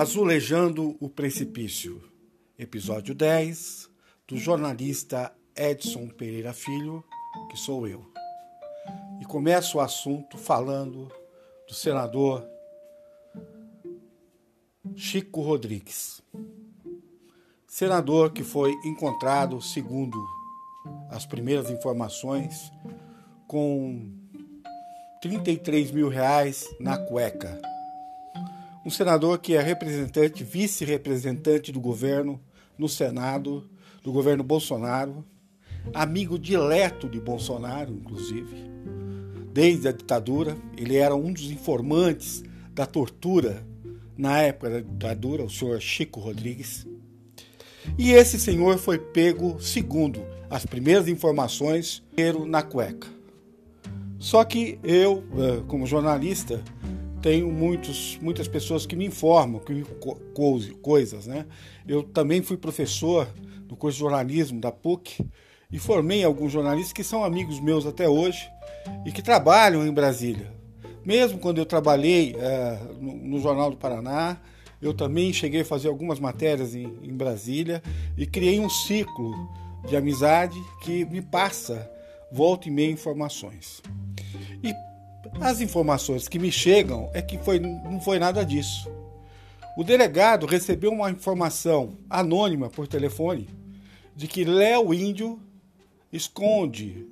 Azulejando 0.00 0.96
o 0.98 1.10
Precipício, 1.10 2.02
episódio 2.58 3.14
10, 3.14 3.90
do 4.26 4.34
jornalista 4.38 5.30
Edson 5.54 6.08
Pereira 6.08 6.54
Filho, 6.54 7.04
que 7.50 7.58
sou 7.58 7.86
eu. 7.86 8.10
E 9.20 9.26
começo 9.26 9.76
o 9.76 9.80
assunto 9.82 10.38
falando 10.38 11.12
do 11.68 11.74
senador 11.74 12.48
Chico 14.96 15.42
Rodrigues. 15.42 16.22
Senador 17.66 18.32
que 18.32 18.42
foi 18.42 18.72
encontrado, 18.82 19.60
segundo 19.60 20.18
as 21.10 21.26
primeiras 21.26 21.68
informações, 21.68 22.72
com 23.46 24.10
33 25.20 25.90
mil 25.90 26.08
reais 26.08 26.64
na 26.80 26.96
cueca 26.96 27.60
um 28.84 28.90
senador 28.90 29.38
que 29.38 29.54
é 29.54 29.60
representante, 29.60 30.42
vice-representante 30.42 31.70
do 31.70 31.80
governo 31.80 32.40
no 32.78 32.88
Senado, 32.88 33.68
do 34.02 34.12
governo 34.12 34.42
Bolsonaro, 34.42 35.24
amigo 35.92 36.38
dileto 36.38 37.08
de 37.08 37.20
Bolsonaro, 37.20 37.92
inclusive, 37.92 38.56
desde 39.52 39.88
a 39.88 39.92
ditadura. 39.92 40.56
Ele 40.76 40.96
era 40.96 41.14
um 41.14 41.32
dos 41.32 41.50
informantes 41.50 42.42
da 42.72 42.86
tortura 42.86 43.66
na 44.16 44.40
época 44.40 44.70
da 44.70 44.80
ditadura, 44.80 45.44
o 45.44 45.50
senhor 45.50 45.80
Chico 45.80 46.20
Rodrigues. 46.20 46.86
E 47.98 48.12
esse 48.12 48.38
senhor 48.38 48.78
foi 48.78 48.98
pego, 48.98 49.60
segundo 49.60 50.22
as 50.48 50.66
primeiras 50.66 51.08
informações, 51.08 52.02
na 52.46 52.62
cueca. 52.62 53.08
Só 54.18 54.44
que 54.44 54.78
eu, 54.84 55.24
eh, 55.38 55.62
como 55.66 55.86
jornalista, 55.86 56.62
tenho 57.20 57.50
muitos, 57.50 58.18
muitas 58.20 58.48
pessoas 58.48 58.86
que 58.86 58.96
me 58.96 59.06
informam 59.06 59.60
que 59.60 59.84
coisas, 60.82 61.26
né? 61.26 61.46
Eu 61.86 62.02
também 62.02 62.42
fui 62.42 62.56
professor 62.56 63.26
do 63.64 63.76
curso 63.76 63.96
de 63.96 64.00
jornalismo 64.00 64.60
da 64.60 64.72
PUC 64.72 65.24
e 65.70 65.78
formei 65.78 66.24
alguns 66.24 66.52
jornalistas 66.52 66.92
que 66.92 67.04
são 67.04 67.22
amigos 67.22 67.60
meus 67.60 67.86
até 67.86 68.08
hoje 68.08 68.50
e 69.04 69.12
que 69.12 69.22
trabalham 69.22 69.86
em 69.86 69.92
Brasília. 69.92 70.52
Mesmo 71.04 71.38
quando 71.38 71.58
eu 71.58 71.66
trabalhei 71.66 72.34
é, 72.38 72.78
no, 73.00 73.14
no, 73.14 73.40
Jornal 73.40 73.70
do 73.70 73.76
Paraná, 73.76 74.38
eu 74.82 74.92
também 74.92 75.32
cheguei 75.32 75.60
a 75.60 75.64
fazer 75.64 75.88
algumas 75.88 76.18
matérias 76.18 76.74
em, 76.74 76.98
em 77.02 77.14
Brasília 77.14 77.82
e 78.16 78.26
criei 78.26 78.58
um 78.58 78.68
ciclo 78.68 79.32
de 79.88 79.96
amizade 79.96 80.58
que 80.82 81.04
me 81.06 81.22
passa 81.22 81.90
volta 82.30 82.68
e 82.68 82.70
meia 82.70 82.90
informações. 82.90 83.82
As 85.40 85.62
informações 85.62 86.28
que 86.28 86.38
me 86.38 86.52
chegam 86.52 87.10
é 87.14 87.22
que 87.22 87.38
foi, 87.38 87.58
não 87.58 87.98
foi 87.98 88.18
nada 88.18 88.44
disso. 88.44 88.90
O 89.74 89.82
delegado 89.82 90.44
recebeu 90.44 90.92
uma 90.92 91.10
informação 91.10 91.96
anônima 92.10 92.68
por 92.68 92.86
telefone 92.86 93.48
de 94.14 94.28
que 94.28 94.44
Léo 94.44 94.92
Índio 94.92 95.40
esconde 96.12 97.06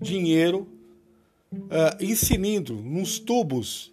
dinheiro 0.00 0.66
uh, 1.52 1.96
em 2.00 2.16
cilindro, 2.16 2.74
nos 2.82 3.20
tubos 3.20 3.92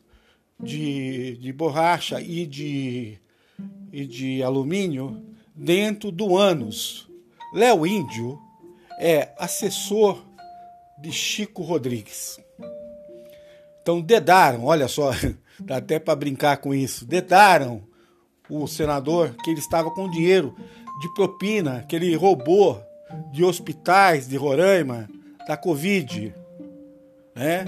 de, 0.59 1.37
de 1.37 1.53
borracha 1.53 2.19
e 2.19 2.47
de, 2.47 3.19
e 3.91 4.05
de 4.07 4.41
alumínio 4.41 5.23
dentro 5.53 6.11
do 6.11 6.35
ânus. 6.35 7.07
Léo 7.53 7.85
Índio 7.85 8.41
é 8.99 9.31
assessor 9.37 10.25
de 10.97 11.11
Chico 11.11 11.61
Rodrigues. 11.61 12.42
Então 13.83 14.01
dedaram, 14.01 14.63
olha 14.63 14.87
só, 14.87 15.11
dá 15.59 15.77
até 15.77 15.99
para 15.99 16.15
brincar 16.15 16.57
com 16.57 16.73
isso, 16.73 17.05
dedaram 17.05 17.83
o 18.49 18.65
senador 18.65 19.35
que 19.43 19.51
ele 19.51 19.59
estava 19.59 19.91
com 19.91 20.09
dinheiro 20.09 20.55
de 21.01 21.13
propina 21.13 21.83
que 21.87 21.95
ele 21.95 22.15
roubou 22.15 22.81
de 23.31 23.43
hospitais 23.43 24.27
de 24.27 24.37
Roraima 24.37 25.09
da 25.47 25.57
Covid, 25.57 26.33
né? 27.35 27.65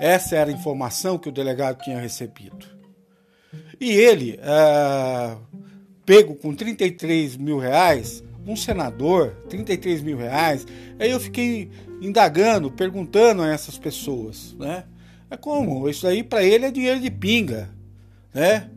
Essa 0.00 0.36
era 0.36 0.50
a 0.50 0.52
informação 0.52 1.18
que 1.18 1.28
o 1.28 1.32
delegado 1.32 1.82
tinha 1.82 1.98
recebido. 1.98 2.66
E 3.80 3.90
ele, 3.90 4.38
é, 4.42 5.36
pego 6.04 6.34
com 6.36 6.54
33 6.54 7.36
mil 7.36 7.58
reais, 7.58 8.22
um 8.46 8.54
senador, 8.54 9.34
33 9.48 10.02
mil 10.02 10.16
reais, 10.16 10.66
aí 11.00 11.10
eu 11.10 11.18
fiquei 11.18 11.70
indagando, 12.00 12.70
perguntando 12.70 13.42
a 13.42 13.48
essas 13.48 13.76
pessoas, 13.76 14.54
né? 14.58 14.84
É 15.30 15.36
como? 15.36 15.88
Isso 15.88 16.06
aí 16.06 16.22
para 16.22 16.42
ele 16.42 16.66
é 16.66 16.70
dinheiro 16.70 17.00
de 17.00 17.10
pinga, 17.10 17.68
né? 18.32 18.70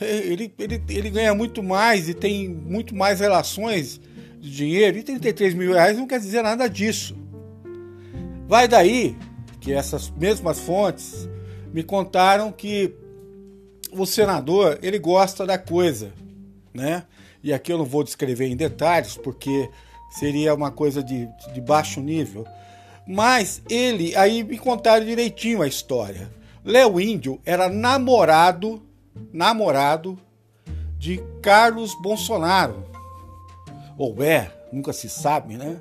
Ele, 0.00 0.52
ele, 0.58 0.82
ele 0.88 1.10
ganha 1.10 1.34
muito 1.34 1.62
mais 1.62 2.08
e 2.08 2.14
tem 2.14 2.48
muito 2.48 2.94
mais 2.94 3.20
relações 3.20 4.00
de 4.40 4.50
dinheiro. 4.50 4.98
E 4.98 5.02
33 5.02 5.54
mil 5.54 5.72
reais 5.72 5.98
não 5.98 6.06
quer 6.06 6.20
dizer 6.20 6.42
nada 6.42 6.68
disso. 6.68 7.16
Vai 8.48 8.66
daí 8.66 9.16
que 9.60 9.72
essas 9.72 10.10
mesmas 10.10 10.58
fontes 10.58 11.28
me 11.72 11.82
contaram 11.82 12.50
que 12.50 12.94
o 13.92 14.06
senador 14.06 14.78
ele 14.82 14.98
gosta 14.98 15.44
da 15.44 15.58
coisa, 15.58 16.12
né? 16.72 17.04
E 17.42 17.52
aqui 17.52 17.72
eu 17.72 17.78
não 17.78 17.84
vou 17.84 18.02
descrever 18.02 18.46
em 18.46 18.56
detalhes 18.56 19.16
porque 19.16 19.68
seria 20.10 20.54
uma 20.54 20.70
coisa 20.70 21.02
de, 21.02 21.28
de 21.52 21.60
baixo 21.60 22.00
nível. 22.00 22.46
Mas 23.06 23.62
ele, 23.68 24.14
aí 24.16 24.42
me 24.44 24.58
contaram 24.58 25.04
direitinho 25.04 25.62
a 25.62 25.66
história. 25.66 26.30
Léo 26.64 27.00
Índio 27.00 27.40
era 27.44 27.68
namorado, 27.68 28.82
namorado 29.32 30.18
de 30.98 31.18
Carlos 31.42 31.94
Bolsonaro. 32.02 32.84
Ou 33.96 34.22
é, 34.22 34.50
nunca 34.72 34.92
se 34.92 35.08
sabe, 35.08 35.56
né? 35.56 35.80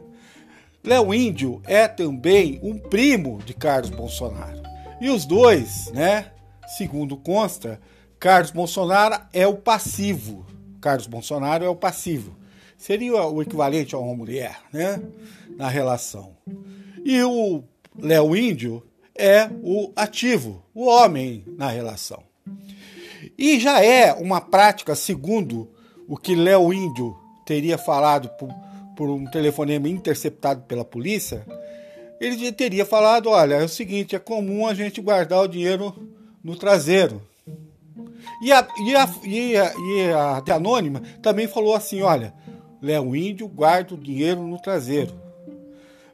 Léo 0.83 1.13
Índio 1.13 1.61
é 1.65 1.87
também 1.87 2.59
um 2.63 2.77
primo 2.77 3.39
de 3.45 3.53
Carlos 3.53 3.89
Bolsonaro. 3.89 4.61
E 5.01 5.09
os 5.09 5.25
dois, 5.25 5.91
né, 5.91 6.31
segundo 6.77 7.17
consta, 7.17 7.79
Carlos 8.17 8.51
Bolsonaro 8.51 9.21
é 9.33 9.45
o 9.45 9.55
passivo. 9.55 10.45
Carlos 10.81 11.07
Bolsonaro 11.07 11.65
é 11.65 11.69
o 11.69 11.75
passivo. 11.75 12.37
Seria 12.77 13.25
o 13.25 13.41
equivalente 13.41 13.93
a 13.93 13.97
uma 13.99 14.15
mulher, 14.15 14.57
né, 14.71 15.01
na 15.57 15.67
relação. 15.67 16.31
E 17.03 17.21
o 17.23 17.63
Léo 17.97 18.35
Índio 18.35 18.83
é 19.15 19.49
o 19.63 19.91
ativo, 19.95 20.63
o 20.73 20.85
homem 20.85 21.43
na 21.57 21.69
relação. 21.69 22.23
E 23.37 23.59
já 23.59 23.83
é 23.83 24.13
uma 24.13 24.41
prática, 24.41 24.95
segundo 24.95 25.69
o 26.07 26.17
que 26.17 26.35
Léo 26.35 26.73
Índio 26.73 27.15
teria 27.45 27.77
falado 27.77 28.29
por, 28.29 28.49
por 28.95 29.09
um 29.09 29.25
telefonema 29.25 29.89
interceptado 29.89 30.63
pela 30.63 30.85
polícia, 30.85 31.45
ele 32.19 32.51
teria 32.51 32.85
falado: 32.85 33.29
olha, 33.29 33.55
é 33.55 33.63
o 33.63 33.69
seguinte, 33.69 34.15
é 34.15 34.19
comum 34.19 34.67
a 34.67 34.73
gente 34.73 35.01
guardar 35.01 35.41
o 35.41 35.47
dinheiro 35.47 35.95
no 36.43 36.55
traseiro. 36.55 37.21
E 38.41 38.51
a, 38.51 38.67
e 38.85 38.95
a, 38.95 39.09
e 39.25 39.57
a, 39.57 39.73
e 39.75 40.11
a, 40.11 40.43
a 40.45 40.55
anônima 40.55 41.01
também 41.21 41.47
falou 41.47 41.75
assim: 41.75 42.01
olha, 42.01 42.33
Léo 42.81 43.15
Índio 43.15 43.47
guarda 43.47 43.93
o 43.93 43.97
dinheiro 43.97 44.41
no 44.41 44.59
traseiro. 44.61 45.13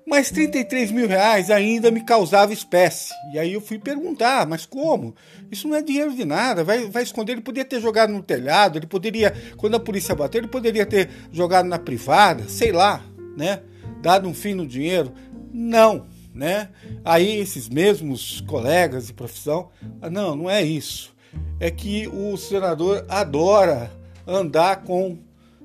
Mas 0.08 0.30
33 0.30 0.92
mil 0.92 1.08
reais 1.08 1.50
ainda 1.50 1.90
me 1.90 2.02
causava 2.02 2.54
espécie. 2.54 3.12
E 3.34 3.40
aí 3.40 3.54
eu 3.54 3.62
fui 3.62 3.80
perguntar, 3.80 4.46
mas 4.46 4.64
como? 4.64 5.16
Isso 5.52 5.68
não 5.68 5.76
é 5.76 5.82
dinheiro 5.82 6.14
de 6.14 6.24
nada, 6.24 6.64
vai, 6.64 6.88
vai 6.88 7.02
esconder. 7.02 7.32
Ele 7.34 7.42
poderia 7.42 7.68
ter 7.68 7.82
jogado 7.82 8.14
no 8.14 8.22
telhado, 8.22 8.78
ele 8.78 8.86
poderia, 8.86 9.34
quando 9.58 9.76
a 9.76 9.80
polícia 9.80 10.14
bateu, 10.14 10.40
ele 10.40 10.48
poderia 10.48 10.86
ter 10.86 11.10
jogado 11.32 11.66
na 11.66 11.80
privada, 11.80 12.48
sei 12.48 12.72
lá, 12.72 13.04
né? 13.36 13.62
Dado 14.00 14.30
um 14.30 14.34
fim 14.34 14.54
no 14.54 14.68
dinheiro. 14.68 15.12
Não, 15.52 16.06
né? 16.32 16.70
Aí 17.04 17.40
esses 17.40 17.68
mesmos 17.68 18.42
colegas 18.42 19.08
de 19.08 19.14
profissão, 19.14 19.70
ah, 20.02 20.10
não, 20.10 20.36
não 20.36 20.50
é 20.50 20.62
isso. 20.62 21.16
É 21.60 21.72
que 21.72 22.08
o 22.08 22.38
senador 22.38 23.06
adora 23.10 23.92
andar 24.28 24.84
com, 24.84 25.18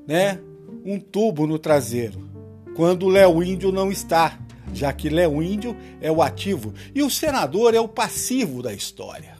né, 0.07 0.41
um 0.85 0.99
tubo 0.99 1.47
no 1.47 1.59
traseiro 1.59 2.30
quando 2.75 3.09
Léo 3.09 3.43
Índio 3.43 3.73
não 3.73 3.91
está, 3.91 4.39
já 4.73 4.93
que 4.93 5.09
Léo 5.09 5.43
Índio 5.43 5.77
é 6.01 6.11
o 6.11 6.23
ativo 6.23 6.73
e 6.95 7.03
o 7.03 7.11
senador 7.11 7.75
é 7.75 7.81
o 7.81 7.89
passivo 7.89 8.63
da 8.63 8.73
história. 8.73 9.37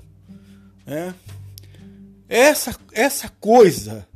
Né? 0.87 1.15
Essa, 2.29 2.77
essa 2.93 3.29
coisa 3.29 4.07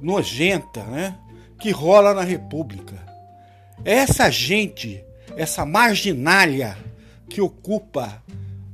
nojenta 0.00 0.82
né, 0.84 1.16
que 1.58 1.70
rola 1.70 2.14
na 2.14 2.22
República, 2.22 2.94
essa 3.84 4.30
gente, 4.30 5.02
essa 5.36 5.64
marginalha 5.64 6.76
que 7.28 7.40
ocupa 7.40 8.22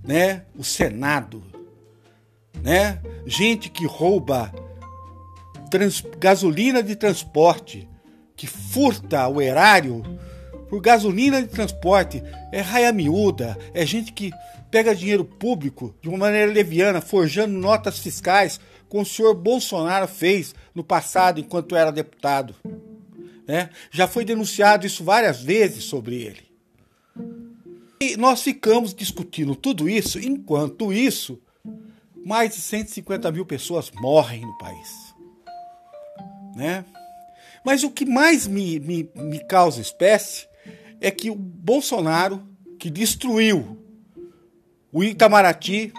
né, 0.02 0.42
o 0.56 0.64
Senado, 0.64 1.42
né, 2.62 3.00
gente 3.26 3.68
que 3.68 3.86
rouba 3.86 4.52
trans, 5.70 6.02
gasolina 6.18 6.82
de 6.82 6.96
transporte, 6.96 7.88
que 8.36 8.46
furta 8.46 9.26
o 9.26 9.40
erário 9.40 10.02
por 10.68 10.80
gasolina 10.80 11.40
de 11.40 11.48
transporte, 11.48 12.22
é 12.52 12.60
raia 12.60 12.92
miúda, 12.92 13.56
é 13.72 13.86
gente 13.86 14.12
que 14.12 14.32
pega 14.70 14.94
dinheiro 14.94 15.24
público 15.24 15.94
de 16.02 16.08
uma 16.08 16.18
maneira 16.18 16.52
leviana, 16.52 17.00
forjando 17.00 17.56
notas 17.56 17.98
fiscais 17.98 18.60
como 18.88 19.02
o 19.02 19.06
senhor 19.06 19.34
Bolsonaro 19.34 20.06
fez 20.06 20.54
no 20.74 20.84
passado 20.84 21.40
enquanto 21.40 21.76
era 21.76 21.90
deputado. 21.90 22.54
Né? 23.46 23.70
Já 23.90 24.08
foi 24.08 24.24
denunciado 24.24 24.86
isso 24.86 25.04
várias 25.04 25.40
vezes 25.40 25.84
sobre 25.84 26.16
ele. 26.16 26.46
E 28.00 28.16
nós 28.16 28.42
ficamos 28.42 28.94
discutindo 28.94 29.54
tudo 29.54 29.88
isso, 29.88 30.18
enquanto 30.18 30.92
isso, 30.92 31.40
mais 32.24 32.54
de 32.54 32.60
150 32.60 33.30
mil 33.32 33.46
pessoas 33.46 33.90
morrem 33.92 34.42
no 34.42 34.58
país. 34.58 35.14
Né? 36.54 36.84
Mas 37.66 37.82
o 37.82 37.90
que 37.90 38.06
mais 38.06 38.46
me, 38.46 38.78
me, 38.78 39.10
me 39.16 39.40
causa 39.40 39.80
espécie 39.80 40.46
é 41.00 41.10
que 41.10 41.30
o 41.30 41.34
Bolsonaro, 41.34 42.40
que 42.78 42.88
destruiu 42.88 43.82
o 44.92 45.02
Itamaraty, 45.02 45.92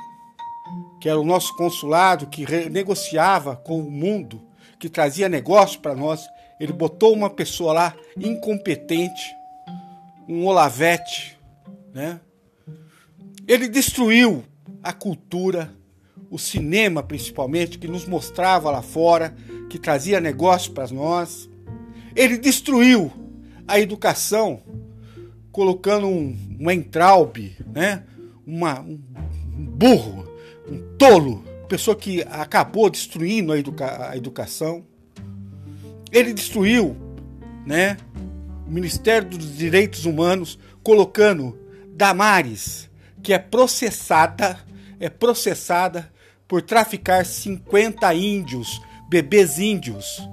que 1.02 1.10
era 1.10 1.20
o 1.20 1.26
nosso 1.26 1.54
consulado, 1.58 2.28
que 2.28 2.46
negociava 2.70 3.54
com 3.58 3.82
o 3.82 3.92
mundo, 3.92 4.42
que 4.80 4.88
trazia 4.88 5.28
negócio 5.28 5.82
para 5.82 5.94
nós, 5.94 6.26
ele 6.58 6.72
botou 6.72 7.14
uma 7.14 7.30
pessoa 7.30 7.74
lá 7.74 7.96
incompetente, 8.18 9.36
um 10.26 10.46
Olavete, 10.46 11.38
né? 11.94 12.22
Ele 13.46 13.68
destruiu 13.68 14.46
a 14.82 14.94
cultura, 14.94 15.76
o 16.32 16.40
cinema 16.40 17.04
principalmente, 17.04 17.78
que 17.78 17.90
nos 17.90 18.06
mostrava 18.06 18.72
lá 18.72 18.82
fora, 18.82 19.36
que 19.70 19.78
trazia 19.78 20.22
negócio 20.22 20.72
para 20.72 20.88
nós. 20.88 21.50
Ele 22.18 22.36
destruiu 22.36 23.14
a 23.68 23.80
educação, 23.80 24.64
colocando 25.52 26.08
um, 26.08 26.36
um 26.60 26.72
entraube, 26.72 27.56
né? 27.72 28.04
Uma, 28.44 28.80
um, 28.82 29.00
burro, 29.56 30.28
um 30.68 30.98
tolo, 30.98 31.44
pessoa 31.70 31.96
que 31.96 32.24
acabou 32.24 32.90
destruindo 32.90 33.54
a, 33.54 33.60
educa 33.60 34.10
a 34.10 34.18
educação. 34.18 34.84
Ele 36.12 36.34
destruiu 36.34 36.98
né, 37.68 37.98
o 38.66 38.72
Ministério 38.72 39.30
dos 39.30 39.56
Direitos 39.56 40.06
Humanos, 40.06 40.58
colocando 40.82 41.56
Damares, 41.94 42.90
que 43.22 43.32
é 43.32 43.38
processada, 43.38 44.58
é 45.00 45.08
processada 45.08 46.12
por 46.48 46.64
traficar 46.64 47.24
50 47.28 48.12
índios, 48.16 48.82
bebês 49.08 49.60
índios. 49.60 50.28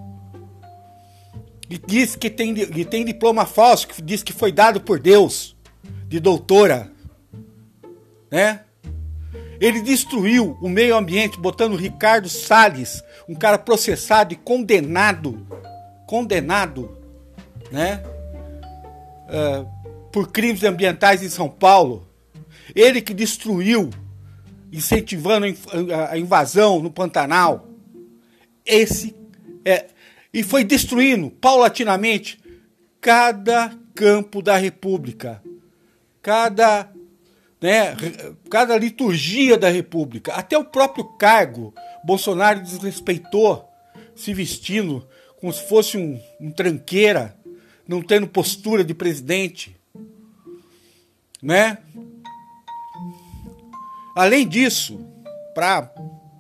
E 1.68 1.78
diz 1.78 2.14
que 2.14 2.28
tem, 2.28 2.52
e 2.52 2.84
tem 2.84 3.04
diploma 3.04 3.46
falso, 3.46 3.88
que 3.88 4.02
diz 4.02 4.22
que 4.22 4.32
foi 4.32 4.52
dado 4.52 4.80
por 4.80 4.98
Deus, 4.98 5.56
de 6.06 6.20
doutora. 6.20 6.92
Né? 8.30 8.60
Ele 9.60 9.80
destruiu 9.80 10.58
o 10.60 10.68
meio 10.68 10.96
ambiente, 10.96 11.38
botando 11.38 11.76
Ricardo 11.76 12.28
Salles, 12.28 13.02
um 13.28 13.34
cara 13.34 13.56
processado 13.56 14.32
e 14.32 14.36
condenado, 14.36 15.46
condenado, 16.06 16.98
né? 17.70 18.02
Uh, 19.26 19.66
por 20.12 20.30
crimes 20.30 20.62
ambientais 20.64 21.22
em 21.22 21.28
São 21.28 21.48
Paulo. 21.48 22.06
Ele 22.74 23.00
que 23.00 23.14
destruiu, 23.14 23.90
incentivando 24.70 25.46
a 26.10 26.18
invasão 26.18 26.80
no 26.80 26.90
Pantanal. 26.90 27.68
Esse 28.66 29.14
é. 29.64 29.86
E 30.34 30.42
foi 30.42 30.64
destruindo 30.64 31.30
paulatinamente 31.30 32.38
cada 33.00 33.72
campo 33.94 34.42
da 34.42 34.56
República, 34.56 35.40
cada 36.20 36.90
né, 37.64 37.96
cada 38.50 38.76
liturgia 38.76 39.56
da 39.56 39.70
República, 39.70 40.34
até 40.34 40.58
o 40.58 40.66
próprio 40.66 41.04
cargo, 41.04 41.72
Bolsonaro 42.04 42.60
desrespeitou, 42.60 43.66
se 44.14 44.34
vestindo 44.34 45.08
como 45.40 45.50
se 45.50 45.66
fosse 45.66 45.96
um, 45.96 46.20
um 46.38 46.50
tranqueira, 46.50 47.34
não 47.88 48.02
tendo 48.02 48.26
postura 48.26 48.84
de 48.84 48.92
presidente, 48.92 49.74
né? 51.42 51.78
Além 54.14 54.46
disso, 54.46 55.00
para 55.54 55.82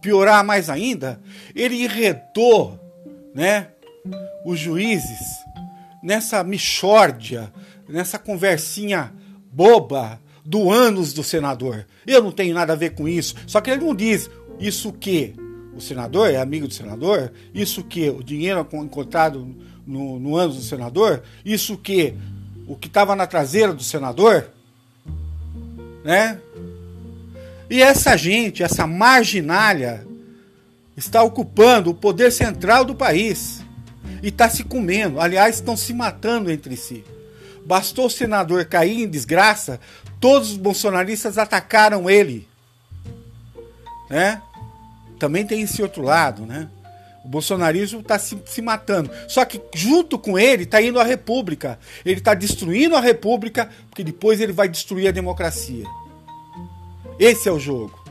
piorar 0.02 0.44
mais 0.44 0.68
ainda, 0.68 1.20
ele 1.54 1.84
enredou, 1.84 2.78
né, 3.34 3.68
os 4.44 4.58
juízes 4.58 5.44
nessa 6.02 6.44
mixórdia, 6.44 7.52
nessa 7.88 8.18
conversinha 8.18 9.12
boba 9.50 10.20
do 10.44 10.70
ânus 10.70 11.14
do 11.14 11.24
senador. 11.24 11.86
Eu 12.06 12.22
não 12.22 12.30
tenho 12.30 12.54
nada 12.54 12.74
a 12.74 12.76
ver 12.76 12.90
com 12.90 13.08
isso. 13.08 13.34
Só 13.46 13.60
que 13.60 13.70
ele 13.70 13.84
não 13.84 13.94
diz 13.94 14.28
isso 14.60 14.92
que 14.92 15.34
o 15.74 15.80
senador 15.80 16.30
é 16.30 16.36
amigo 16.36 16.68
do 16.68 16.74
senador, 16.74 17.32
isso 17.54 17.82
que 17.82 18.10
o 18.10 18.22
dinheiro 18.22 18.66
encontrado 18.74 19.56
no, 19.86 20.20
no 20.20 20.36
ânus 20.36 20.56
do 20.56 20.62
senador, 20.62 21.22
isso 21.44 21.76
que 21.76 22.14
o 22.66 22.76
que 22.76 22.88
estava 22.88 23.16
na 23.16 23.26
traseira 23.26 23.72
do 23.72 23.82
senador, 23.82 24.50
né? 26.04 26.40
E 27.68 27.82
essa 27.82 28.16
gente, 28.16 28.62
essa 28.62 28.86
marginalha, 28.86 30.06
está 30.96 31.22
ocupando 31.22 31.90
o 31.90 31.94
poder 31.94 32.30
central 32.30 32.84
do 32.84 32.94
país 32.94 33.63
e 34.24 34.28
está 34.28 34.48
se 34.48 34.64
comendo. 34.64 35.20
Aliás, 35.20 35.56
estão 35.56 35.76
se 35.76 35.92
matando 35.92 36.50
entre 36.50 36.76
si. 36.76 37.04
Bastou 37.64 38.06
o 38.06 38.10
senador 38.10 38.64
cair 38.64 39.02
em 39.02 39.08
desgraça 39.08 39.80
todos 40.24 40.52
os 40.52 40.56
bolsonaristas 40.56 41.36
atacaram 41.36 42.08
ele. 42.08 42.48
Né? 44.08 44.40
Também 45.18 45.46
tem 45.46 45.60
esse 45.60 45.82
outro 45.82 46.02
lado, 46.02 46.46
né? 46.46 46.70
O 47.22 47.28
bolsonarismo 47.28 48.00
está 48.00 48.18
se, 48.18 48.38
se, 48.46 48.62
matando. 48.62 49.10
Só 49.28 49.44
que 49.44 49.60
junto 49.74 50.18
com 50.18 50.38
ele 50.38 50.62
está 50.62 50.80
indo 50.80 50.98
a 50.98 51.04
República. 51.04 51.78
Ele 52.06 52.20
está 52.20 52.32
destruindo 52.32 52.96
a 52.96 53.00
República, 53.00 53.68
porque 53.90 54.02
depois 54.02 54.40
ele 54.40 54.52
vai 54.52 54.66
destruir 54.66 55.08
a 55.08 55.10
democracia. 55.10 55.84
Esse 57.18 57.46
é 57.46 57.52
o 57.52 57.60
jogo. 57.60 58.02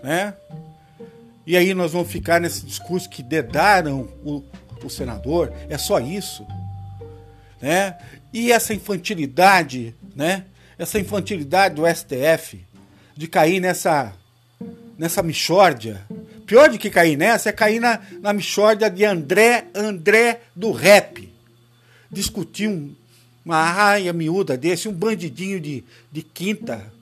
Né? 0.00 0.32
E 1.44 1.56
aí 1.56 1.74
nós 1.74 1.94
vamos 1.94 2.12
ficar 2.12 2.40
nesse 2.40 2.64
discurso 2.64 3.10
que 3.10 3.24
dedaram 3.24 4.08
o, 4.24 4.44
o 4.86 4.90
senador. 4.90 5.52
É 5.68 5.76
só 5.76 5.98
isso. 5.98 6.46
Né? 7.60 7.96
E 8.32 8.52
essa 8.52 8.72
infantilidade, 8.72 9.94
né? 10.14 10.44
essa 10.78 10.98
infantilidade 10.98 11.74
do 11.74 11.82
STF 11.86 12.64
de 13.16 13.26
cair 13.26 13.60
nessa 13.60 14.14
nessa 14.96 15.22
mixórdia. 15.22 16.04
Pior 16.44 16.68
do 16.68 16.78
que 16.78 16.90
cair 16.90 17.16
nessa 17.16 17.50
é 17.50 17.52
cair 17.52 17.78
na, 17.78 18.00
na 18.20 18.32
mixórdia 18.32 18.90
de 18.90 19.04
André 19.04 19.66
André 19.74 20.40
do 20.54 20.72
rap. 20.72 21.32
Discutir 22.10 22.68
um, 22.68 22.94
uma 23.44 23.62
raia 23.62 24.12
miúda 24.12 24.56
desse, 24.56 24.88
um 24.88 24.92
bandidinho 24.92 25.60
de, 25.60 25.84
de 26.10 26.22
quinta. 26.22 26.92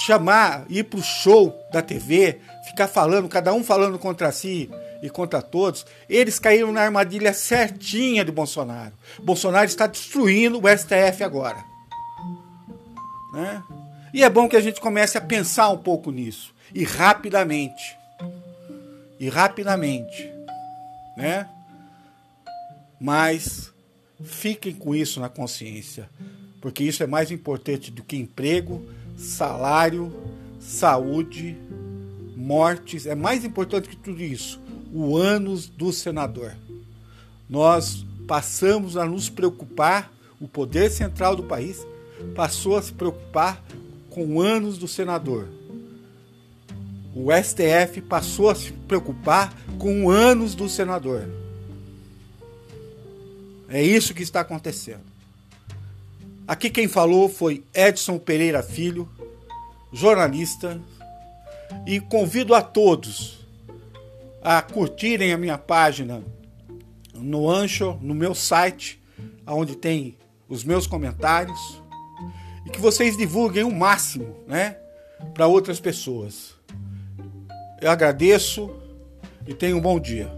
Chamar, 0.00 0.64
ir 0.70 0.84
pro 0.84 1.02
show 1.02 1.54
da 1.70 1.82
TV, 1.82 2.40
ficar 2.66 2.88
falando, 2.88 3.28
cada 3.28 3.52
um 3.52 3.62
falando 3.62 3.98
contra 3.98 4.32
si 4.32 4.70
e 5.02 5.10
contra 5.10 5.42
todos. 5.42 5.84
Eles 6.08 6.38
caíram 6.38 6.72
na 6.72 6.82
armadilha 6.82 7.34
certinha 7.34 8.24
de 8.24 8.32
Bolsonaro. 8.32 8.94
Bolsonaro 9.22 9.66
está 9.66 9.86
destruindo 9.86 10.58
o 10.58 10.68
STF 10.68 11.22
agora. 11.22 11.62
Né? 13.32 13.62
E 14.14 14.24
é 14.24 14.30
bom 14.30 14.48
que 14.48 14.56
a 14.56 14.60
gente 14.60 14.80
comece 14.80 15.18
a 15.18 15.20
pensar 15.20 15.68
um 15.68 15.78
pouco 15.78 16.10
nisso. 16.10 16.54
E 16.74 16.84
rapidamente. 16.84 17.96
E 19.20 19.28
rapidamente. 19.28 20.32
Né? 21.16 21.46
Mas 22.98 23.72
fiquem 24.24 24.72
com 24.72 24.94
isso 24.94 25.20
na 25.20 25.28
consciência. 25.28 26.08
Porque 26.62 26.82
isso 26.82 27.02
é 27.02 27.06
mais 27.06 27.30
importante 27.30 27.90
do 27.90 28.02
que 28.02 28.16
emprego, 28.16 28.88
salário, 29.16 30.12
saúde, 30.60 31.56
mortes. 32.36 33.06
É 33.06 33.14
mais 33.14 33.44
importante 33.44 33.88
que 33.88 33.96
tudo 33.96 34.22
isso. 34.22 34.60
O 34.92 35.16
ânus 35.16 35.66
do 35.66 35.92
senador. 35.92 36.54
Nós 37.48 38.04
passamos 38.26 38.96
a 38.96 39.04
nos 39.06 39.28
preocupar, 39.28 40.12
o 40.40 40.46
poder 40.46 40.90
central 40.90 41.34
do 41.34 41.44
país 41.44 41.86
passou 42.34 42.76
a 42.76 42.82
se 42.82 42.92
preocupar 42.92 43.62
com 44.10 44.40
anos 44.40 44.78
do 44.78 44.88
senador. 44.88 45.48
O 47.14 47.28
STF 47.32 48.02
passou 48.02 48.50
a 48.50 48.54
se 48.54 48.72
preocupar 48.72 49.54
com 49.78 50.10
anos 50.10 50.54
do 50.54 50.68
senador. 50.68 51.26
É 53.68 53.82
isso 53.82 54.14
que 54.14 54.22
está 54.22 54.40
acontecendo. 54.40 55.15
Aqui 56.46 56.70
quem 56.70 56.86
falou 56.86 57.28
foi 57.28 57.64
Edson 57.74 58.18
Pereira 58.18 58.62
Filho, 58.62 59.08
jornalista, 59.92 60.80
e 61.84 62.00
convido 62.00 62.54
a 62.54 62.62
todos 62.62 63.44
a 64.42 64.62
curtirem 64.62 65.32
a 65.32 65.38
minha 65.38 65.58
página 65.58 66.22
no 67.12 67.50
Ancho, 67.50 67.98
no 68.00 68.14
meu 68.14 68.32
site, 68.32 69.02
onde 69.44 69.74
tem 69.74 70.16
os 70.48 70.62
meus 70.62 70.86
comentários, 70.86 71.82
e 72.64 72.70
que 72.70 72.80
vocês 72.80 73.16
divulguem 73.16 73.64
o 73.64 73.74
máximo, 73.74 74.36
né, 74.46 74.76
para 75.34 75.48
outras 75.48 75.80
pessoas. 75.80 76.54
Eu 77.80 77.90
agradeço 77.90 78.70
e 79.46 79.52
tenha 79.52 79.76
um 79.76 79.80
bom 79.80 79.98
dia. 79.98 80.30